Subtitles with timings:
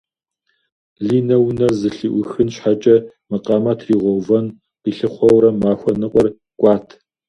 [1.07, 2.95] Линэ унэр зэлъыӏуихын щхьэкӏэ
[3.29, 4.45] макъамэ тригъувэн
[4.81, 6.27] къилъыхъуэурэ махуэ ныкъуэр
[6.59, 6.87] кӏуат.